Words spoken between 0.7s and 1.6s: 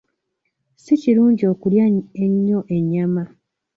Si kirungi